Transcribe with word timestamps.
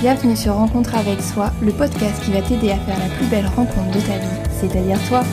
Bienvenue 0.00 0.36
sur 0.36 0.54
Rencontre 0.54 0.94
avec 0.94 1.20
soi, 1.20 1.50
le 1.60 1.72
podcast 1.72 2.22
qui 2.24 2.30
va 2.30 2.40
t'aider 2.40 2.70
à 2.70 2.78
faire 2.78 2.96
la 3.00 3.12
plus 3.16 3.26
belle 3.26 3.48
rencontre 3.48 3.90
de 3.90 4.00
ta 4.00 4.16
vie, 4.16 4.50
c'est-à-dire 4.60 4.96
toi. 5.08 5.24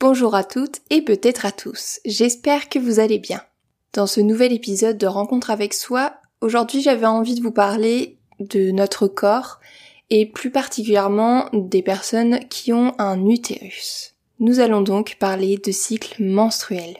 Bonjour 0.00 0.34
à 0.34 0.42
toutes 0.42 0.80
et 0.88 1.02
peut-être 1.02 1.44
à 1.44 1.52
tous, 1.52 2.00
j'espère 2.06 2.70
que 2.70 2.78
vous 2.78 2.98
allez 2.98 3.18
bien. 3.18 3.42
Dans 3.92 4.06
ce 4.06 4.22
nouvel 4.22 4.54
épisode 4.54 4.96
de 4.96 5.06
Rencontre 5.06 5.50
avec 5.50 5.74
soi, 5.74 6.14
aujourd'hui 6.40 6.80
j'avais 6.80 7.04
envie 7.04 7.34
de 7.34 7.42
vous 7.42 7.52
parler 7.52 8.16
de 8.40 8.70
notre 8.70 9.06
corps 9.06 9.60
et 10.10 10.26
plus 10.26 10.50
particulièrement 10.50 11.48
des 11.52 11.82
personnes 11.82 12.40
qui 12.48 12.72
ont 12.72 12.94
un 12.98 13.26
utérus. 13.26 14.14
Nous 14.40 14.60
allons 14.60 14.80
donc 14.80 15.16
parler 15.18 15.58
de 15.58 15.72
cycle 15.72 16.22
menstruel. 16.22 16.96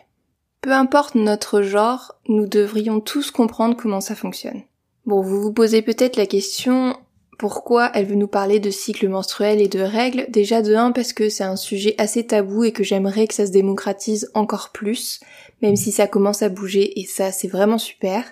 Peu 0.61 0.73
importe 0.73 1.15
notre 1.15 1.63
genre, 1.63 2.17
nous 2.29 2.47
devrions 2.47 3.01
tous 3.01 3.31
comprendre 3.31 3.77
comment 3.77 4.01
ça 4.01 4.15
fonctionne. 4.15 4.63
Bon, 5.07 5.23
vous 5.23 5.41
vous 5.41 5.53
posez 5.53 5.83
peut-être 5.83 6.17
la 6.17 6.27
question 6.27 6.97
pourquoi 7.39 7.93
elle 7.95 8.07
veut 8.07 8.17
nous 8.17 8.27
parler 8.27 8.59
de 8.59 8.71
cycle 8.71 9.09
menstruel 9.09 9.61
et 9.61 9.69
de 9.69 9.79
règles? 9.79 10.27
Déjà 10.29 10.61
de 10.61 10.75
un 10.75 10.91
parce 10.91 11.13
que 11.13 11.29
c'est 11.29 11.45
un 11.45 11.55
sujet 11.55 11.95
assez 11.97 12.27
tabou 12.27 12.65
et 12.65 12.73
que 12.73 12.83
j'aimerais 12.83 13.29
que 13.29 13.35
ça 13.35 13.47
se 13.47 13.53
démocratise 13.53 14.29
encore 14.35 14.71
plus, 14.71 15.21
même 15.63 15.77
si 15.77 15.93
ça 15.93 16.09
commence 16.09 16.43
à 16.43 16.49
bouger 16.49 16.99
et 17.01 17.07
ça 17.07 17.31
c'est 17.31 17.47
vraiment 17.47 17.79
super. 17.79 18.25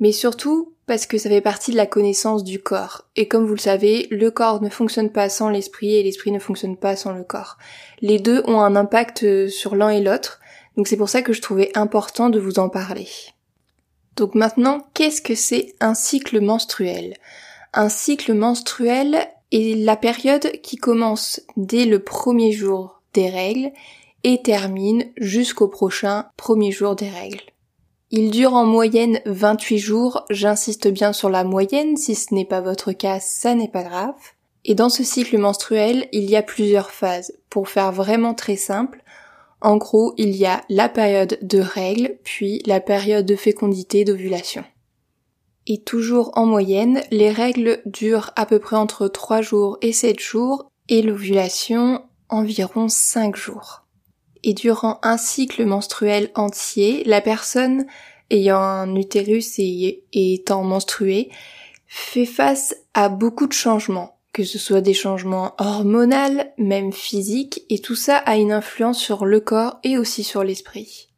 Mais 0.00 0.12
surtout 0.12 0.72
parce 0.86 1.06
que 1.06 1.18
ça 1.18 1.28
fait 1.28 1.42
partie 1.42 1.70
de 1.70 1.76
la 1.76 1.86
connaissance 1.86 2.42
du 2.42 2.60
corps. 2.60 3.04
Et 3.14 3.28
comme 3.28 3.46
vous 3.46 3.54
le 3.54 3.60
savez, 3.60 4.08
le 4.10 4.30
corps 4.30 4.62
ne 4.62 4.70
fonctionne 4.70 5.12
pas 5.12 5.28
sans 5.28 5.50
l'esprit 5.50 5.96
et 5.96 6.02
l'esprit 6.02 6.32
ne 6.32 6.38
fonctionne 6.38 6.76
pas 6.76 6.96
sans 6.96 7.12
le 7.12 7.24
corps. 7.24 7.58
Les 8.00 8.18
deux 8.18 8.42
ont 8.46 8.60
un 8.60 8.74
impact 8.74 9.22
euh, 9.22 9.48
sur 9.48 9.76
l'un 9.76 9.90
et 9.90 10.00
l'autre, 10.00 10.40
donc 10.76 10.88
c'est 10.88 10.96
pour 10.96 11.10
ça 11.10 11.22
que 11.22 11.34
je 11.34 11.42
trouvais 11.42 11.70
important 11.76 12.30
de 12.30 12.40
vous 12.40 12.58
en 12.58 12.70
parler. 12.70 13.08
Donc 14.16 14.34
maintenant, 14.34 14.88
qu'est-ce 14.94 15.20
que 15.20 15.34
c'est 15.34 15.74
un 15.80 15.94
cycle 15.94 16.40
menstruel? 16.40 17.16
Un 17.74 17.90
cycle 17.90 18.32
menstruel 18.32 19.28
est 19.52 19.76
la 19.76 19.96
période 19.96 20.50
qui 20.62 20.76
commence 20.76 21.40
dès 21.56 21.84
le 21.84 21.98
premier 21.98 22.52
jour 22.52 23.02
des 23.12 23.28
règles 23.28 23.72
et 24.24 24.42
termine 24.42 25.04
jusqu'au 25.16 25.68
prochain 25.68 26.26
premier 26.36 26.72
jour 26.72 26.96
des 26.96 27.08
règles. 27.08 27.42
Il 28.10 28.30
dure 28.30 28.54
en 28.54 28.64
moyenne 28.64 29.20
28 29.26 29.78
jours, 29.78 30.24
j'insiste 30.30 30.88
bien 30.88 31.12
sur 31.12 31.28
la 31.28 31.44
moyenne, 31.44 31.98
si 31.98 32.14
ce 32.14 32.32
n'est 32.32 32.46
pas 32.46 32.62
votre 32.62 32.92
cas, 32.92 33.20
ça 33.20 33.54
n'est 33.54 33.68
pas 33.68 33.82
grave. 33.82 34.14
Et 34.64 34.74
dans 34.74 34.88
ce 34.88 35.04
cycle 35.04 35.36
menstruel, 35.36 36.08
il 36.12 36.24
y 36.24 36.34
a 36.34 36.42
plusieurs 36.42 36.90
phases. 36.90 37.34
Pour 37.50 37.68
faire 37.68 37.92
vraiment 37.92 38.32
très 38.32 38.56
simple, 38.56 39.04
en 39.60 39.76
gros, 39.76 40.14
il 40.16 40.34
y 40.34 40.46
a 40.46 40.62
la 40.70 40.88
période 40.88 41.38
de 41.42 41.58
règles, 41.58 42.16
puis 42.24 42.62
la 42.64 42.80
période 42.80 43.26
de 43.26 43.36
fécondité 43.36 44.04
d'ovulation. 44.04 44.64
Et 45.66 45.82
toujours 45.82 46.30
en 46.34 46.46
moyenne, 46.46 47.02
les 47.10 47.30
règles 47.30 47.82
durent 47.84 48.30
à 48.36 48.46
peu 48.46 48.58
près 48.58 48.76
entre 48.76 49.08
3 49.08 49.42
jours 49.42 49.76
et 49.82 49.92
7 49.92 50.18
jours, 50.18 50.70
et 50.88 51.02
l'ovulation 51.02 52.02
environ 52.30 52.88
5 52.88 53.36
jours 53.36 53.84
et 54.48 54.54
durant 54.54 54.98
un 55.02 55.18
cycle 55.18 55.66
menstruel 55.66 56.30
entier, 56.34 57.04
la 57.04 57.20
personne 57.20 57.84
ayant 58.30 58.62
un 58.62 58.94
utérus 58.96 59.58
et, 59.58 60.04
étant 60.14 60.64
menstruée 60.64 61.28
fait 61.86 62.24
face 62.24 62.74
à 62.94 63.10
beaucoup 63.10 63.46
de 63.46 63.52
changements, 63.52 64.16
que 64.32 64.44
ce 64.44 64.58
soit 64.58 64.80
des 64.80 64.94
changements 64.94 65.52
hormonaux, 65.58 66.42
même 66.56 66.94
physiques, 66.94 67.62
et 67.68 67.80
tout 67.80 67.94
ça 67.94 68.16
a 68.16 68.36
une 68.36 68.50
influence 68.50 68.98
sur 68.98 69.26
le 69.26 69.40
corps 69.40 69.80
et 69.84 69.98
aussi 69.98 70.24
sur 70.24 70.42
l'esprit. 70.42 71.10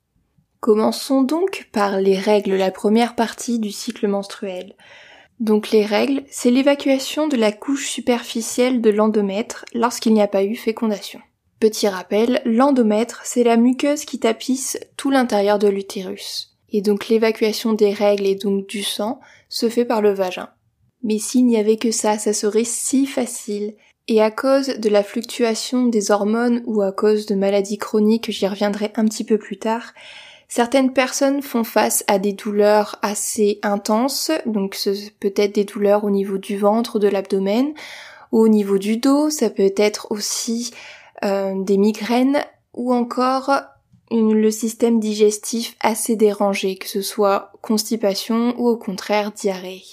Commençons 0.59 1.23
donc 1.23 1.69
par 1.71 2.01
les 2.01 2.19
règles, 2.19 2.57
la 2.57 2.73
première 2.73 3.15
partie 3.15 3.61
du 3.61 3.71
cycle 3.71 4.09
menstruel. 4.09 4.75
Donc 5.39 5.71
les 5.71 5.87
règles, 5.87 6.25
c'est 6.33 6.51
l'évacuation 6.51 7.29
de 7.29 7.37
la 7.37 7.53
couche 7.53 7.89
superficielle 7.89 8.81
de 8.81 8.91
l'endomètre 8.91 9.67
lorsqu'il 9.73 10.15
n'y 10.15 10.23
a 10.23 10.27
pas 10.27 10.43
eu 10.43 10.57
fécondation. 10.57 11.21
Petit 11.61 11.89
rappel, 11.89 12.41
l'endomètre, 12.47 13.21
c'est 13.25 13.45
la 13.45 13.59
muqueuse 13.59 14.07
qui 14.07 14.19
tapisse 14.19 14.81
tout 14.97 15.11
l'intérieur 15.11 15.59
de 15.59 15.69
l'utérus. 15.69 16.57
Et 16.73 16.81
donc 16.81 17.09
l'évacuation 17.09 17.75
des 17.75 17.93
règles 17.93 18.27
et 18.27 18.35
donc 18.35 18.67
du 18.67 18.83
sang 18.83 19.21
se 19.51 19.69
fait 19.69 19.85
par 19.85 20.01
le 20.01 20.15
vagin. 20.15 20.49
Mais 21.03 21.19
s'il 21.19 21.45
n'y 21.45 21.59
avait 21.59 21.77
que 21.77 21.91
ça, 21.91 22.17
ça 22.17 22.33
serait 22.33 22.65
si 22.65 23.05
facile. 23.05 23.75
Et 24.09 24.23
à 24.23 24.31
cause 24.31 24.69
de 24.69 24.89
la 24.89 25.03
fluctuation 25.03 25.87
des 25.87 26.11
hormones 26.11 26.63
ou 26.65 26.81
à 26.81 26.93
cause 26.93 27.27
de 27.27 27.35
maladies 27.35 27.79
chroniques, 27.79 28.31
j'y 28.31 28.49
reviendrai 28.49 28.91
un 28.97 29.05
petit 29.05 29.25
peu 29.25 29.37
plus 29.37 29.59
tard, 29.59 29.93
certaines 30.49 30.95
personnes 30.95 31.43
font 31.43 31.65
face 31.65 32.05
à 32.07 32.19
des 32.19 32.33
douleurs 32.33 32.99
assez 33.03 33.61
intenses, 33.63 34.31
donc 34.47 34.75
ce 34.75 34.91
peut 35.21 35.35
être 35.37 35.55
des 35.55 35.65
douleurs 35.65 36.05
au 36.05 36.11
niveau 36.11 36.39
du 36.39 36.57
ventre, 36.57 36.99
de 36.99 37.09
l'abdomen, 37.09 37.75
ou 38.33 38.41
au 38.41 38.49
niveau 38.49 38.79
du 38.79 38.97
dos, 38.97 39.29
ça 39.29 39.51
peut 39.51 39.73
être 39.77 40.07
aussi 40.11 40.73
des 41.23 41.77
migraines 41.77 42.45
ou 42.73 42.95
encore 42.95 43.51
le 44.11 44.51
système 44.51 45.01
digestif 45.01 45.77
assez 45.81 46.17
dérangé, 46.17 46.77
que 46.77 46.89
ce 46.89 47.03
soit 47.03 47.53
constipation 47.63 48.55
ou 48.59 48.69
au 48.69 48.77
contraire 48.77 49.33
diarrhée. 49.33 49.85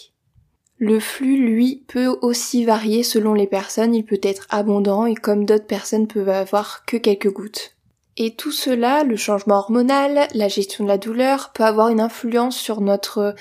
Le 0.79 0.99
flux, 0.99 1.37
lui, 1.37 1.83
peut 1.87 2.17
aussi 2.21 2.63
varier 2.63 3.01
selon 3.01 3.33
les 3.33 3.47
personnes, 3.47 3.95
il 3.95 4.05
peut 4.05 4.19
être 4.21 4.45
abondant 4.49 5.05
et 5.05 5.15
comme 5.15 5.45
d'autres 5.45 5.65
personnes 5.65 6.07
peuvent 6.07 6.29
avoir 6.29 6.85
que 6.85 6.97
quelques 6.97 7.31
gouttes. 7.31 7.75
Et 8.15 8.35
tout 8.35 8.51
cela, 8.51 9.03
le 9.03 9.15
changement 9.15 9.57
hormonal, 9.57 10.27
la 10.33 10.47
gestion 10.47 10.83
de 10.83 10.89
la 10.89 10.97
douleur, 10.97 11.51
peut 11.53 11.63
avoir 11.63 11.89
une 11.89 12.01
influence 12.01 12.57
sur 12.57 12.81
notre 12.81 13.35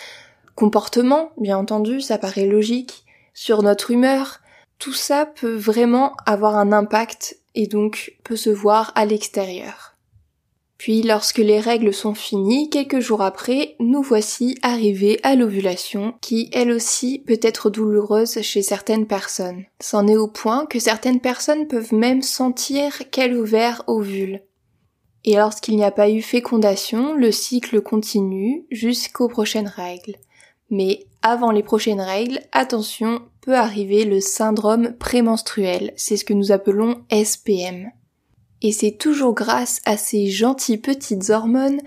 comportement, 0.55 1.31
bien 1.39 1.59
entendu, 1.59 2.01
ça 2.01 2.19
paraît 2.19 2.47
logique, 2.47 3.05
sur 3.35 3.63
notre 3.63 3.91
humeur. 3.91 4.41
Tout 4.79 4.95
ça 4.95 5.27
peut 5.27 5.55
vraiment 5.55 6.15
avoir 6.27 6.57
un 6.57 6.73
impact 6.73 7.39
et 7.57 7.67
donc 7.67 8.17
peut 8.23 8.37
se 8.37 8.51
voir 8.51 8.93
à 8.95 9.05
l'extérieur. 9.05 9.97
Puis 10.79 11.03
lorsque 11.03 11.39
les 11.39 11.59
règles 11.59 11.95
sont 11.95 12.15
finies, 12.15 12.69
quelques 12.69 13.01
jours 13.01 13.23
après, 13.23 13.77
nous 13.81 14.03
voici 14.03 14.59
arrivés 14.63 15.19
à 15.23 15.35
l'ovulation, 15.35 16.15
qui 16.21 16.51
elle 16.53 16.71
aussi 16.71 17.23
peut 17.27 17.41
être 17.41 17.71
douloureuse 17.71 18.43
chez 18.43 18.61
certaines 18.61 19.07
personnes. 19.07 19.65
C'en 19.81 20.07
est 20.07 20.19
au 20.19 20.29
point 20.29 20.67
que 20.67 20.79
certaines 20.79 21.21
personnes 21.21 21.67
peuvent 21.67 21.95
même 21.95 22.21
sentir 22.21 23.11
qu'elles 23.11 23.37
ouvert 23.37 23.83
ovule. 23.87 24.43
Et 25.25 25.37
lorsqu'il 25.37 25.77
n'y 25.77 25.85
a 25.85 25.91
pas 25.91 26.11
eu 26.11 26.21
fécondation, 26.21 27.15
le 27.15 27.33
cycle 27.33 27.81
continue 27.81 28.67
jusqu'aux 28.71 29.29
prochaines 29.29 29.67
règles. 29.67 30.17
Mais 30.71 31.07
avant 31.23 31.51
les 31.53 31.63
prochaines 31.63 32.01
règles, 32.01 32.41
attention, 32.53 33.23
peut 33.47 33.55
arriver 33.55 34.05
le 34.05 34.21
syndrome 34.21 34.93
prémenstruel, 34.95 35.93
c'est 35.97 36.17
ce 36.17 36.25
que 36.25 36.35
nous 36.35 36.51
appelons 36.51 37.05
SPM. 37.13 37.93
Et 38.61 38.73
c'est 38.73 38.99
toujours 38.99 39.35
grâce 39.35 39.81
à 39.85 39.97
ces 39.97 40.27
gentilles 40.27 40.79
petites 40.79 41.31
hormones 41.31 41.81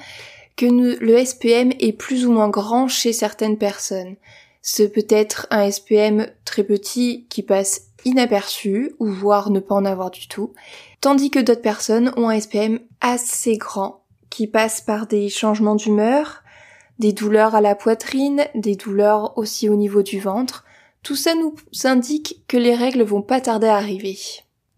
que 0.56 0.66
le 0.66 1.26
SPM 1.26 1.74
est 1.82 1.92
plus 1.92 2.26
ou 2.26 2.32
moins 2.32 2.48
grand 2.48 2.88
chez 2.88 3.12
certaines 3.12 3.58
personnes. 3.58 4.16
Ce 4.62 4.84
peut 4.84 5.06
être 5.10 5.48
un 5.52 5.70
SPM 5.70 6.28
très 6.46 6.64
petit 6.64 7.28
qui 7.30 7.44
passe 7.44 7.88
inaperçu, 8.06 8.94
ou 9.00 9.08
voire 9.08 9.50
ne 9.50 9.60
pas 9.60 9.76
en 9.76 9.84
avoir 9.84 10.12
du 10.12 10.30
tout, 10.30 10.54
tandis 11.02 11.30
que 11.30 11.40
d'autres 11.40 11.62
personnes 11.62 12.14
ont 12.16 12.30
un 12.30 12.40
SPM 12.40 12.80
assez 13.02 13.58
grand, 13.58 14.06
qui 14.30 14.48
passe 14.48 14.80
par 14.80 15.08
des 15.08 15.28
changements 15.28 15.76
d'humeur, 15.76 16.42
des 17.00 17.12
douleurs 17.12 17.54
à 17.54 17.60
la 17.60 17.76
poitrine, 17.76 18.46
des 18.56 18.78
douleurs 18.78 19.38
aussi 19.38 19.68
au 19.68 19.76
niveau 19.76 20.04
du 20.04 20.22
ventre. 20.22 20.64
Tout 21.04 21.16
ça 21.16 21.36
nous 21.36 21.56
indique 21.84 22.44
que 22.48 22.58
les 22.58 22.76
règles 22.76 23.04
vont 23.04 23.22
pas 23.22 23.42
tarder 23.42 23.68
à 23.68 23.76
arriver. 23.76 24.18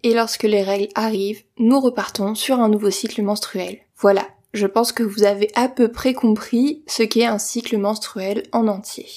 Et 0.04 0.14
lorsque 0.14 0.44
les 0.44 0.64
règles 0.64 0.90
arrivent, 0.96 1.44
nous 1.58 1.80
repartons 1.80 2.36
sur 2.36 2.60
un 2.60 2.70
nouveau 2.70 2.90
cycle 2.90 3.22
menstruel. 3.22 3.80
Voilà, 3.98 4.28
je 4.54 4.68
pense 4.68 4.92
que 4.92 5.04
vous 5.04 5.24
avez 5.24 5.50
à 5.56 5.68
peu 5.70 5.90
près 5.90 6.14
compris 6.14 6.84
ce 6.88 7.04
qu'est 7.04 7.26
un 7.26 7.38
cycle 7.38 7.78
menstruel 7.78 8.44
en 8.52 8.68
entier. 8.68 9.08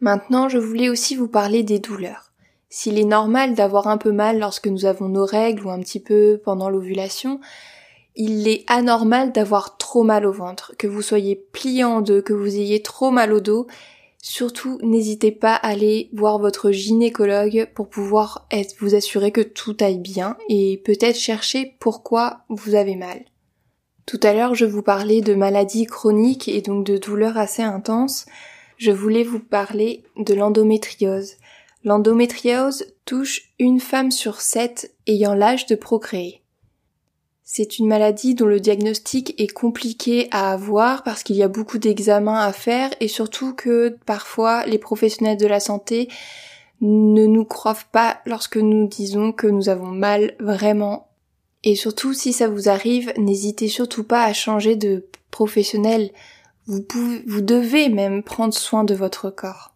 Maintenant, 0.00 0.48
je 0.48 0.58
voulais 0.58 0.88
aussi 0.88 1.16
vous 1.16 1.28
parler 1.28 1.62
des 1.62 1.78
douleurs. 1.78 2.32
S'il 2.70 2.98
est 2.98 3.04
normal 3.04 3.54
d'avoir 3.54 3.88
un 3.88 3.96
peu 3.96 4.12
mal 4.12 4.38
lorsque 4.38 4.66
nous 4.66 4.84
avons 4.84 5.08
nos 5.08 5.24
règles 5.24 5.66
ou 5.66 5.70
un 5.70 5.80
petit 5.80 6.00
peu 6.00 6.40
pendant 6.44 6.68
l'ovulation, 6.68 7.40
il 8.14 8.46
est 8.48 8.64
anormal 8.66 9.32
d'avoir 9.32 9.76
trop 9.76 10.02
mal 10.02 10.26
au 10.26 10.32
ventre, 10.32 10.74
que 10.76 10.86
vous 10.86 11.02
soyez 11.02 11.36
plié 11.36 11.84
en 11.84 12.00
deux, 12.00 12.20
que 12.20 12.32
vous 12.32 12.56
ayez 12.56 12.82
trop 12.82 13.10
mal 13.10 13.32
au 13.32 13.40
dos. 13.40 13.66
Surtout, 14.30 14.78
n'hésitez 14.82 15.32
pas 15.32 15.54
à 15.54 15.68
aller 15.68 16.10
voir 16.12 16.38
votre 16.38 16.70
gynécologue 16.70 17.66
pour 17.74 17.88
pouvoir 17.88 18.46
vous 18.78 18.94
assurer 18.94 19.32
que 19.32 19.40
tout 19.40 19.74
aille 19.80 20.00
bien 20.00 20.36
et 20.50 20.82
peut-être 20.84 21.16
chercher 21.16 21.76
pourquoi 21.80 22.44
vous 22.50 22.74
avez 22.74 22.94
mal. 22.94 23.24
Tout 24.04 24.20
à 24.22 24.34
l'heure, 24.34 24.54
je 24.54 24.66
vous 24.66 24.82
parlais 24.82 25.22
de 25.22 25.32
maladies 25.32 25.86
chroniques 25.86 26.46
et 26.46 26.60
donc 26.60 26.84
de 26.84 26.98
douleurs 26.98 27.38
assez 27.38 27.62
intenses. 27.62 28.26
Je 28.76 28.90
voulais 28.90 29.24
vous 29.24 29.40
parler 29.40 30.04
de 30.18 30.34
l'endométriose. 30.34 31.36
L'endométriose 31.82 32.84
touche 33.06 33.54
une 33.58 33.80
femme 33.80 34.10
sur 34.10 34.42
sept 34.42 34.94
ayant 35.06 35.32
l'âge 35.32 35.64
de 35.64 35.74
procréer. 35.74 36.42
C'est 37.50 37.78
une 37.78 37.86
maladie 37.86 38.34
dont 38.34 38.44
le 38.44 38.60
diagnostic 38.60 39.34
est 39.40 39.50
compliqué 39.50 40.28
à 40.32 40.52
avoir 40.52 41.02
parce 41.02 41.22
qu'il 41.22 41.36
y 41.36 41.42
a 41.42 41.48
beaucoup 41.48 41.78
d'examens 41.78 42.38
à 42.38 42.52
faire 42.52 42.90
et 43.00 43.08
surtout 43.08 43.54
que 43.54 43.96
parfois 44.04 44.66
les 44.66 44.76
professionnels 44.76 45.38
de 45.38 45.46
la 45.46 45.58
santé 45.58 46.08
ne 46.82 47.24
nous 47.24 47.46
croient 47.46 47.78
pas 47.90 48.18
lorsque 48.26 48.58
nous 48.58 48.86
disons 48.86 49.32
que 49.32 49.46
nous 49.46 49.70
avons 49.70 49.86
mal 49.86 50.34
vraiment. 50.38 51.08
Et 51.64 51.74
surtout 51.74 52.12
si 52.12 52.34
ça 52.34 52.48
vous 52.48 52.68
arrive, 52.68 53.14
n'hésitez 53.16 53.68
surtout 53.68 54.04
pas 54.04 54.24
à 54.24 54.34
changer 54.34 54.76
de 54.76 55.06
professionnel. 55.30 56.10
Vous 56.66 56.82
pouvez, 56.82 57.22
vous 57.26 57.40
devez 57.40 57.88
même 57.88 58.22
prendre 58.22 58.52
soin 58.52 58.84
de 58.84 58.94
votre 58.94 59.30
corps. 59.30 59.74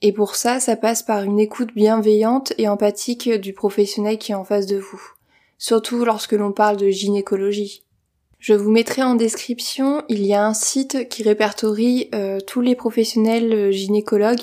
Et 0.00 0.14
pour 0.14 0.34
ça, 0.34 0.60
ça 0.60 0.76
passe 0.76 1.02
par 1.02 1.24
une 1.24 1.38
écoute 1.38 1.74
bienveillante 1.74 2.54
et 2.56 2.68
empathique 2.68 3.28
du 3.28 3.52
professionnel 3.52 4.16
qui 4.16 4.32
est 4.32 4.34
en 4.34 4.44
face 4.44 4.64
de 4.64 4.78
vous 4.78 5.12
surtout 5.62 6.04
lorsque 6.04 6.32
l'on 6.32 6.50
parle 6.50 6.76
de 6.76 6.88
gynécologie. 6.88 7.84
Je 8.40 8.52
vous 8.52 8.72
mettrai 8.72 9.04
en 9.04 9.14
description, 9.14 10.02
il 10.08 10.26
y 10.26 10.34
a 10.34 10.44
un 10.44 10.54
site 10.54 11.08
qui 11.08 11.22
répertorie 11.22 12.08
euh, 12.16 12.40
tous 12.44 12.60
les 12.60 12.74
professionnels 12.74 13.52
euh, 13.52 13.70
gynécologues 13.70 14.42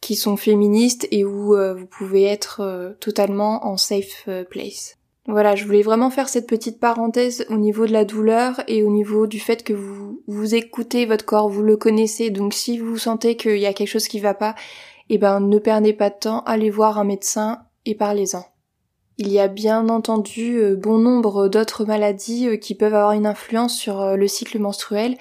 qui 0.00 0.14
sont 0.14 0.36
féministes 0.36 1.08
et 1.10 1.24
où 1.24 1.56
euh, 1.56 1.74
vous 1.74 1.86
pouvez 1.86 2.22
être 2.22 2.94
totalement 3.00 3.66
en 3.66 3.76
safe 3.76 4.28
place. 4.48 4.96
Voilà, 5.26 5.56
je 5.56 5.64
voulais 5.64 5.82
vraiment 5.82 6.08
faire 6.08 6.28
cette 6.28 6.46
petite 6.46 6.78
parenthèse 6.78 7.44
au 7.50 7.56
niveau 7.56 7.88
de 7.88 7.92
la 7.92 8.04
douleur 8.04 8.62
et 8.68 8.84
au 8.84 8.90
niveau 8.90 9.26
du 9.26 9.40
fait 9.40 9.64
que 9.64 9.72
vous, 9.72 10.22
vous 10.28 10.54
écoutez 10.54 11.04
votre 11.04 11.24
corps, 11.24 11.48
vous 11.48 11.64
le 11.64 11.76
connaissez, 11.76 12.30
donc 12.30 12.54
si 12.54 12.78
vous 12.78 12.96
sentez 12.96 13.36
qu'il 13.36 13.58
y 13.58 13.66
a 13.66 13.72
quelque 13.72 13.90
chose 13.90 14.06
qui 14.06 14.20
va 14.20 14.34
pas, 14.34 14.54
eh 15.10 15.18
ben 15.18 15.40
ne 15.40 15.58
perdez 15.58 15.94
pas 15.94 16.10
de 16.10 16.18
temps, 16.20 16.44
allez 16.44 16.70
voir 16.70 16.96
un 16.96 17.04
médecin 17.04 17.58
et 17.86 17.96
parlez-en. 17.96 18.44
Il 19.20 19.32
y 19.32 19.40
a 19.40 19.48
bien 19.48 19.88
entendu 19.88 20.58
euh, 20.58 20.76
bon 20.76 20.98
nombre 20.98 21.48
d'autres 21.48 21.84
maladies 21.84 22.46
euh, 22.46 22.56
qui 22.56 22.76
peuvent 22.76 22.94
avoir 22.94 23.12
une 23.12 23.26
influence 23.26 23.76
sur 23.76 24.00
euh, 24.00 24.14
le 24.14 24.28
cycle 24.28 24.60
menstruel, 24.60 25.18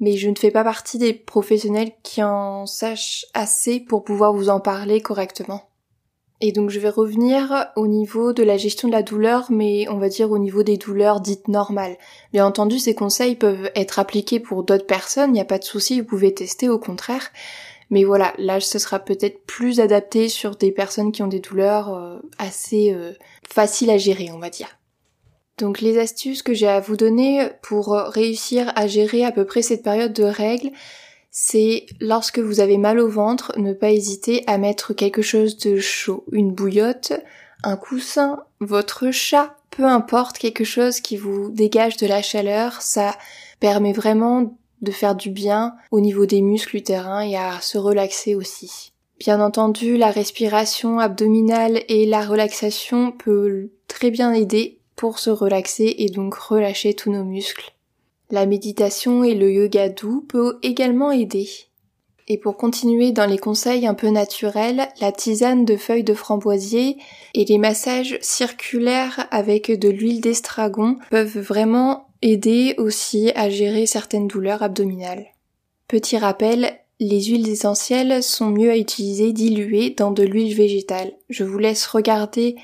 mais 0.00 0.16
je 0.16 0.28
ne 0.28 0.34
fais 0.34 0.50
pas 0.50 0.64
partie 0.64 0.98
des 0.98 1.12
professionnels 1.12 1.92
qui 2.02 2.20
en 2.20 2.66
sachent 2.66 3.26
assez 3.34 3.78
pour 3.78 4.02
pouvoir 4.02 4.32
vous 4.32 4.48
en 4.48 4.58
parler 4.58 5.00
correctement. 5.00 5.62
Et 6.40 6.50
donc 6.50 6.70
je 6.70 6.80
vais 6.80 6.88
revenir 6.88 7.66
au 7.76 7.86
niveau 7.86 8.32
de 8.32 8.42
la 8.42 8.56
gestion 8.56 8.88
de 8.88 8.92
la 8.92 9.04
douleur, 9.04 9.46
mais 9.50 9.88
on 9.88 9.98
va 9.98 10.08
dire 10.08 10.32
au 10.32 10.38
niveau 10.38 10.64
des 10.64 10.76
douleurs 10.76 11.20
dites 11.20 11.46
normales. 11.46 11.96
Bien 12.32 12.44
entendu, 12.44 12.80
ces 12.80 12.96
conseils 12.96 13.36
peuvent 13.36 13.70
être 13.76 14.00
appliqués 14.00 14.40
pour 14.40 14.64
d'autres 14.64 14.86
personnes, 14.86 15.30
il 15.30 15.34
n'y 15.34 15.40
a 15.40 15.44
pas 15.44 15.58
de 15.58 15.64
souci, 15.64 16.00
vous 16.00 16.06
pouvez 16.06 16.34
tester 16.34 16.68
au 16.68 16.78
contraire. 16.80 17.30
Mais 17.90 18.04
voilà, 18.04 18.34
là 18.38 18.60
ce 18.60 18.78
sera 18.78 18.98
peut-être 18.98 19.44
plus 19.46 19.80
adapté 19.80 20.28
sur 20.28 20.56
des 20.56 20.72
personnes 20.72 21.12
qui 21.12 21.22
ont 21.22 21.28
des 21.28 21.40
douleurs 21.40 21.94
euh, 21.94 22.18
assez 22.38 22.92
euh, 22.92 23.12
faciles 23.48 23.90
à 23.90 23.98
gérer, 23.98 24.30
on 24.32 24.38
va 24.38 24.50
dire. 24.50 24.78
Donc 25.56 25.80
les 25.80 25.98
astuces 25.98 26.42
que 26.42 26.54
j'ai 26.54 26.68
à 26.68 26.80
vous 26.80 26.96
donner 26.96 27.48
pour 27.62 27.88
réussir 27.92 28.72
à 28.76 28.86
gérer 28.86 29.24
à 29.24 29.32
peu 29.32 29.44
près 29.44 29.62
cette 29.62 29.82
période 29.82 30.12
de 30.12 30.22
règles, 30.22 30.70
c'est 31.30 31.86
lorsque 32.00 32.38
vous 32.38 32.60
avez 32.60 32.78
mal 32.78 32.98
au 32.98 33.08
ventre, 33.08 33.52
ne 33.56 33.72
pas 33.72 33.90
hésiter 33.90 34.44
à 34.46 34.58
mettre 34.58 34.92
quelque 34.92 35.22
chose 35.22 35.58
de 35.58 35.78
chaud, 35.78 36.24
une 36.32 36.52
bouillotte, 36.52 37.12
un 37.62 37.76
coussin, 37.76 38.44
votre 38.60 39.10
chat, 39.10 39.56
peu 39.70 39.84
importe, 39.84 40.38
quelque 40.38 40.64
chose 40.64 41.00
qui 41.00 41.16
vous 41.16 41.50
dégage 41.50 41.96
de 41.96 42.06
la 42.06 42.22
chaleur, 42.22 42.82
ça 42.82 43.16
permet 43.60 43.92
vraiment 43.92 44.56
de 44.82 44.90
faire 44.90 45.14
du 45.14 45.30
bien 45.30 45.74
au 45.90 46.00
niveau 46.00 46.26
des 46.26 46.40
muscles 46.40 46.76
utérins 46.76 47.20
et 47.20 47.36
à 47.36 47.60
se 47.60 47.78
relaxer 47.78 48.34
aussi. 48.34 48.92
Bien 49.18 49.40
entendu, 49.40 49.96
la 49.96 50.10
respiration 50.10 51.00
abdominale 51.00 51.82
et 51.88 52.06
la 52.06 52.24
relaxation 52.24 53.10
peut 53.10 53.70
très 53.88 54.10
bien 54.10 54.32
aider 54.32 54.78
pour 54.94 55.18
se 55.18 55.30
relaxer 55.30 55.94
et 55.98 56.08
donc 56.08 56.34
relâcher 56.34 56.94
tous 56.94 57.10
nos 57.10 57.24
muscles. 57.24 57.74
La 58.30 58.46
méditation 58.46 59.24
et 59.24 59.34
le 59.34 59.50
yoga 59.50 59.88
doux 59.88 60.20
peut 60.28 60.58
également 60.62 61.10
aider. 61.10 61.48
Et 62.30 62.36
pour 62.36 62.58
continuer 62.58 63.10
dans 63.10 63.24
les 63.24 63.38
conseils 63.38 63.86
un 63.86 63.94
peu 63.94 64.08
naturels, 64.08 64.88
la 65.00 65.12
tisane 65.12 65.64
de 65.64 65.76
feuilles 65.76 66.04
de 66.04 66.12
framboisier 66.12 66.98
et 67.34 67.46
les 67.46 67.56
massages 67.56 68.18
circulaires 68.20 69.26
avec 69.30 69.70
de 69.70 69.88
l'huile 69.88 70.20
d'estragon 70.20 70.98
peuvent 71.10 71.38
vraiment 71.38 72.07
aider 72.22 72.74
aussi 72.78 73.30
à 73.34 73.50
gérer 73.50 73.86
certaines 73.86 74.28
douleurs 74.28 74.62
abdominales. 74.62 75.26
Petit 75.86 76.18
rappel, 76.18 76.78
les 77.00 77.24
huiles 77.24 77.48
essentielles 77.48 78.22
sont 78.22 78.50
mieux 78.50 78.70
à 78.70 78.76
utiliser 78.76 79.32
diluées 79.32 79.90
dans 79.90 80.10
de 80.10 80.22
l'huile 80.22 80.54
végétale. 80.54 81.12
Je 81.28 81.44
vous 81.44 81.58
laisse 81.58 81.86
regarder 81.86 82.56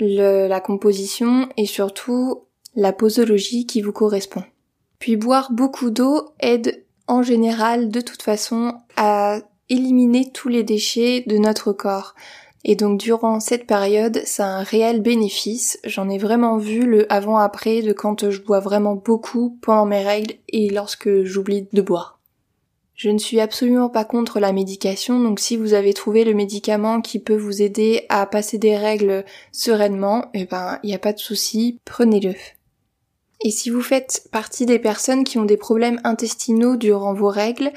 la 0.00 0.60
composition 0.60 1.48
et 1.56 1.66
surtout 1.66 2.44
la 2.76 2.92
posologie 2.92 3.66
qui 3.66 3.80
vous 3.80 3.92
correspond. 3.92 4.44
Puis 4.98 5.16
boire 5.16 5.52
beaucoup 5.52 5.90
d'eau 5.90 6.30
aide 6.40 6.84
en 7.06 7.22
général 7.22 7.88
de 7.88 8.00
toute 8.00 8.22
façon 8.22 8.74
à 8.96 9.40
éliminer 9.68 10.30
tous 10.32 10.48
les 10.48 10.62
déchets 10.62 11.24
de 11.26 11.38
notre 11.38 11.72
corps. 11.72 12.14
Et 12.64 12.74
donc 12.74 13.00
durant 13.00 13.40
cette 13.40 13.66
période, 13.66 14.22
ça 14.24 14.46
a 14.46 14.58
un 14.58 14.62
réel 14.62 15.00
bénéfice. 15.00 15.78
J'en 15.84 16.08
ai 16.08 16.18
vraiment 16.18 16.58
vu 16.58 16.86
le 16.86 17.10
avant-après 17.12 17.82
de 17.82 17.92
quand 17.92 18.30
je 18.30 18.42
bois 18.42 18.60
vraiment 18.60 18.94
beaucoup 18.94 19.58
pendant 19.62 19.86
mes 19.86 20.04
règles 20.04 20.34
et 20.48 20.68
lorsque 20.70 21.22
j'oublie 21.24 21.68
de 21.72 21.82
boire. 21.82 22.18
Je 22.98 23.10
ne 23.10 23.18
suis 23.18 23.38
absolument 23.38 23.88
pas 23.88 24.04
contre 24.04 24.40
la 24.40 24.52
médication, 24.52 25.20
donc 25.22 25.38
si 25.38 25.56
vous 25.56 25.72
avez 25.72 25.94
trouvé 25.94 26.24
le 26.24 26.34
médicament 26.34 27.00
qui 27.00 27.20
peut 27.20 27.36
vous 27.36 27.62
aider 27.62 28.04
à 28.08 28.26
passer 28.26 28.58
des 28.58 28.76
règles 28.76 29.24
sereinement, 29.52 30.24
eh 30.34 30.46
ben, 30.46 30.80
il 30.82 30.88
n'y 30.88 30.96
a 30.96 30.98
pas 30.98 31.12
de 31.12 31.20
souci, 31.20 31.78
prenez-le. 31.84 32.34
Et 33.44 33.52
si 33.52 33.70
vous 33.70 33.82
faites 33.82 34.26
partie 34.32 34.66
des 34.66 34.80
personnes 34.80 35.22
qui 35.22 35.38
ont 35.38 35.44
des 35.44 35.56
problèmes 35.56 36.00
intestinaux 36.02 36.74
durant 36.74 37.14
vos 37.14 37.28
règles, 37.28 37.70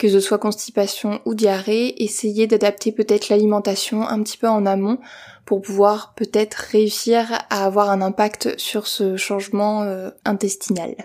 que 0.00 0.08
ce 0.08 0.18
soit 0.18 0.38
constipation 0.38 1.20
ou 1.26 1.34
diarrhée, 1.34 2.02
essayez 2.02 2.46
d'adapter 2.46 2.90
peut-être 2.90 3.28
l'alimentation 3.28 4.08
un 4.08 4.22
petit 4.22 4.38
peu 4.38 4.48
en 4.48 4.64
amont 4.64 4.98
pour 5.44 5.60
pouvoir 5.60 6.14
peut-être 6.14 6.54
réussir 6.54 7.30
à 7.50 7.66
avoir 7.66 7.90
un 7.90 8.00
impact 8.00 8.58
sur 8.58 8.86
ce 8.86 9.18
changement 9.18 9.82
euh, 9.82 10.08
intestinal. 10.24 10.96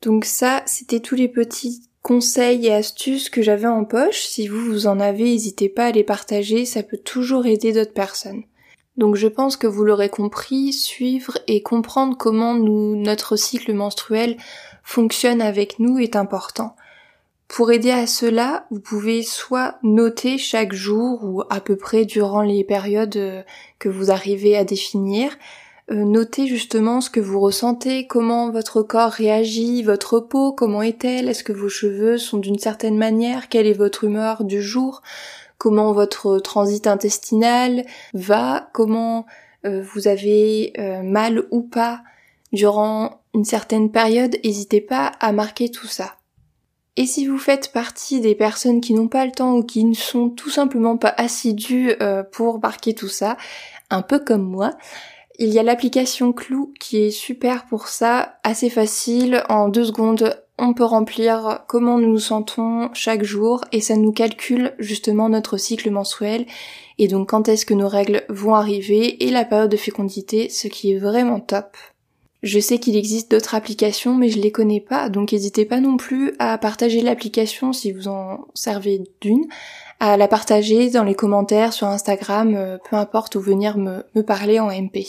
Donc 0.00 0.24
ça, 0.24 0.62
c'était 0.64 1.00
tous 1.00 1.16
les 1.16 1.28
petits 1.28 1.82
conseils 2.00 2.68
et 2.68 2.72
astuces 2.72 3.28
que 3.28 3.42
j'avais 3.42 3.66
en 3.66 3.84
poche. 3.84 4.22
Si 4.22 4.48
vous, 4.48 4.64
vous 4.64 4.86
en 4.86 5.00
avez, 5.00 5.24
n'hésitez 5.24 5.68
pas 5.68 5.84
à 5.84 5.92
les 5.92 6.04
partager, 6.04 6.64
ça 6.64 6.82
peut 6.82 6.96
toujours 6.96 7.44
aider 7.44 7.74
d'autres 7.74 7.92
personnes. 7.92 8.44
Donc 8.96 9.16
je 9.16 9.28
pense 9.28 9.58
que 9.58 9.66
vous 9.66 9.84
l'aurez 9.84 10.08
compris, 10.08 10.72
suivre 10.72 11.36
et 11.46 11.62
comprendre 11.62 12.16
comment 12.16 12.54
notre 12.54 13.36
cycle 13.36 13.74
menstruel 13.74 14.38
fonctionne 14.82 15.42
avec 15.42 15.78
nous 15.78 15.98
est 15.98 16.16
important. 16.16 16.74
Pour 17.48 17.72
aider 17.72 17.90
à 17.90 18.06
cela, 18.06 18.66
vous 18.70 18.78
pouvez 18.78 19.22
soit 19.22 19.78
noter 19.82 20.36
chaque 20.36 20.74
jour 20.74 21.24
ou 21.24 21.42
à 21.48 21.60
peu 21.60 21.76
près 21.76 22.04
durant 22.04 22.42
les 22.42 22.62
périodes 22.62 23.16
euh, 23.16 23.42
que 23.78 23.88
vous 23.88 24.10
arrivez 24.10 24.54
à 24.54 24.64
définir, 24.64 25.36
euh, 25.90 26.04
noter 26.04 26.46
justement 26.46 27.00
ce 27.00 27.08
que 27.08 27.20
vous 27.20 27.40
ressentez, 27.40 28.06
comment 28.06 28.50
votre 28.50 28.82
corps 28.82 29.10
réagit, 29.10 29.82
votre 29.82 30.20
peau, 30.20 30.52
comment 30.52 30.82
est-elle, 30.82 31.26
est-ce 31.26 31.42
que 31.42 31.54
vos 31.54 31.70
cheveux 31.70 32.18
sont 32.18 32.36
d'une 32.36 32.58
certaine 32.58 32.98
manière, 32.98 33.48
quelle 33.48 33.66
est 33.66 33.72
votre 33.72 34.04
humeur 34.04 34.44
du 34.44 34.60
jour, 34.62 35.02
comment 35.56 35.92
votre 35.92 36.38
transit 36.40 36.86
intestinal 36.86 37.86
va, 38.12 38.68
comment 38.74 39.24
euh, 39.64 39.82
vous 39.82 40.06
avez 40.06 40.74
mal 41.02 41.44
ou 41.50 41.62
pas 41.62 42.02
durant 42.52 43.22
une 43.34 43.44
certaine 43.44 43.90
période, 43.90 44.36
n'hésitez 44.44 44.82
pas 44.82 45.12
à 45.18 45.32
marquer 45.32 45.70
tout 45.70 45.86
ça. 45.86 46.17
Et 46.98 47.06
si 47.06 47.28
vous 47.28 47.38
faites 47.38 47.70
partie 47.70 48.20
des 48.20 48.34
personnes 48.34 48.80
qui 48.80 48.92
n'ont 48.92 49.06
pas 49.06 49.24
le 49.24 49.30
temps 49.30 49.54
ou 49.54 49.62
qui 49.62 49.84
ne 49.84 49.94
sont 49.94 50.30
tout 50.30 50.50
simplement 50.50 50.96
pas 50.96 51.14
assidues 51.16 51.92
euh, 52.02 52.24
pour 52.24 52.58
marquer 52.60 52.92
tout 52.92 53.06
ça, 53.06 53.36
un 53.88 54.02
peu 54.02 54.18
comme 54.18 54.42
moi, 54.42 54.72
il 55.38 55.50
y 55.50 55.60
a 55.60 55.62
l'application 55.62 56.32
Clou 56.32 56.74
qui 56.80 56.96
est 57.04 57.12
super 57.12 57.66
pour 57.66 57.86
ça, 57.86 58.40
assez 58.42 58.68
facile, 58.68 59.44
en 59.48 59.68
deux 59.68 59.84
secondes 59.84 60.42
on 60.58 60.74
peut 60.74 60.84
remplir 60.84 61.60
comment 61.68 61.98
nous 61.98 62.10
nous 62.10 62.18
sentons 62.18 62.90
chaque 62.92 63.22
jour 63.22 63.60
et 63.70 63.80
ça 63.80 63.94
nous 63.94 64.10
calcule 64.10 64.74
justement 64.80 65.28
notre 65.28 65.56
cycle 65.56 65.88
menstruel 65.92 66.46
et 66.98 67.06
donc 67.06 67.28
quand 67.28 67.48
est-ce 67.48 67.64
que 67.64 67.74
nos 67.74 67.86
règles 67.86 68.24
vont 68.28 68.56
arriver 68.56 69.24
et 69.24 69.30
la 69.30 69.44
période 69.44 69.70
de 69.70 69.76
fécondité, 69.76 70.48
ce 70.48 70.66
qui 70.66 70.92
est 70.92 70.98
vraiment 70.98 71.38
top. 71.38 71.76
Je 72.42 72.60
sais 72.60 72.78
qu'il 72.78 72.96
existe 72.96 73.30
d'autres 73.30 73.54
applications, 73.54 74.14
mais 74.14 74.28
je 74.28 74.40
les 74.40 74.52
connais 74.52 74.80
pas, 74.80 75.08
donc 75.08 75.32
n'hésitez 75.32 75.64
pas 75.64 75.80
non 75.80 75.96
plus 75.96 76.34
à 76.38 76.56
partager 76.58 77.00
l'application 77.00 77.72
si 77.72 77.90
vous 77.90 78.06
en 78.06 78.46
servez 78.54 79.02
d'une, 79.20 79.46
à 79.98 80.16
la 80.16 80.28
partager 80.28 80.90
dans 80.90 81.02
les 81.02 81.16
commentaires 81.16 81.72
sur 81.72 81.88
Instagram, 81.88 82.54
euh, 82.54 82.78
peu 82.88 82.96
importe, 82.96 83.34
ou 83.34 83.40
venir 83.40 83.76
me, 83.76 84.04
me 84.14 84.22
parler 84.22 84.60
en 84.60 84.70
MP. 84.70 85.04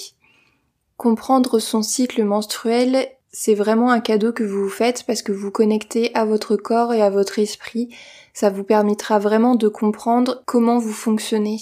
Comprendre 0.98 1.60
son 1.60 1.84
cycle 1.84 2.24
menstruel 2.24 3.08
c'est 3.32 3.54
vraiment 3.54 3.92
un 3.92 4.00
cadeau 4.00 4.34
que 4.34 4.44
vous 4.44 4.64
vous 4.64 4.70
faites 4.70 5.04
parce 5.06 5.22
que 5.22 5.32
vous 5.32 5.52
connectez 5.52 6.14
à 6.16 6.26
votre 6.26 6.56
corps 6.56 6.94
et 6.94 7.02
à 7.02 7.10
votre 7.10 7.40
esprit. 7.40 7.90
Ça 8.34 8.50
vous 8.50 8.64
permettra 8.64 9.20
vraiment 9.20 9.56
de 9.56 9.68
comprendre 9.68 10.42
comment 10.46 10.80
vous 10.80 10.94
fonctionnez 10.94 11.60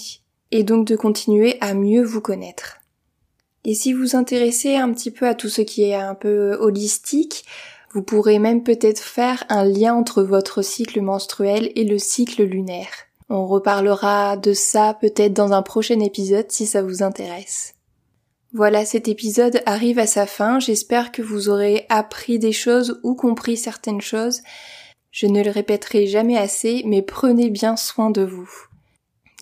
et 0.50 0.62
donc 0.62 0.86
de 0.86 0.96
continuer 0.96 1.58
à 1.60 1.74
mieux 1.74 2.02
vous 2.02 2.22
connaître. 2.22 2.77
Et 3.64 3.74
si 3.74 3.92
vous 3.92 4.16
intéressez 4.16 4.76
un 4.76 4.92
petit 4.92 5.10
peu 5.10 5.26
à 5.26 5.34
tout 5.34 5.48
ce 5.48 5.62
qui 5.62 5.82
est 5.82 5.94
un 5.94 6.14
peu 6.14 6.56
holistique, 6.60 7.44
vous 7.92 8.02
pourrez 8.02 8.38
même 8.38 8.62
peut-être 8.62 9.00
faire 9.00 9.44
un 9.48 9.64
lien 9.64 9.94
entre 9.94 10.22
votre 10.22 10.62
cycle 10.62 11.00
menstruel 11.00 11.72
et 11.74 11.84
le 11.84 11.98
cycle 11.98 12.42
lunaire. 12.42 12.90
On 13.30 13.46
reparlera 13.46 14.36
de 14.36 14.52
ça 14.52 14.96
peut-être 15.00 15.34
dans 15.34 15.52
un 15.52 15.62
prochain 15.62 16.00
épisode 16.00 16.50
si 16.50 16.66
ça 16.66 16.82
vous 16.82 17.02
intéresse. 17.02 17.74
Voilà, 18.54 18.86
cet 18.86 19.08
épisode 19.08 19.60
arrive 19.66 19.98
à 19.98 20.06
sa 20.06 20.24
fin. 20.24 20.58
J'espère 20.58 21.12
que 21.12 21.20
vous 21.20 21.50
aurez 21.50 21.84
appris 21.90 22.38
des 22.38 22.52
choses 22.52 22.98
ou 23.02 23.14
compris 23.14 23.58
certaines 23.58 24.00
choses. 24.00 24.40
Je 25.10 25.26
ne 25.26 25.42
le 25.42 25.50
répéterai 25.50 26.06
jamais 26.06 26.38
assez, 26.38 26.82
mais 26.86 27.02
prenez 27.02 27.50
bien 27.50 27.76
soin 27.76 28.10
de 28.10 28.22
vous. 28.22 28.67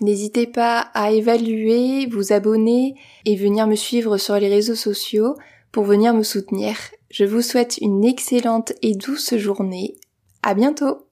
N'hésitez 0.01 0.45
pas 0.45 0.91
à 0.93 1.11
évaluer, 1.11 2.05
vous 2.05 2.31
abonner 2.31 2.95
et 3.25 3.35
venir 3.35 3.65
me 3.65 3.75
suivre 3.75 4.17
sur 4.17 4.35
les 4.35 4.47
réseaux 4.47 4.75
sociaux 4.75 5.35
pour 5.71 5.85
venir 5.85 6.13
me 6.13 6.23
soutenir. 6.23 6.77
Je 7.09 7.25
vous 7.25 7.41
souhaite 7.41 7.77
une 7.81 8.05
excellente 8.05 8.73
et 8.81 8.93
douce 8.93 9.35
journée. 9.37 9.95
À 10.43 10.53
bientôt! 10.53 11.06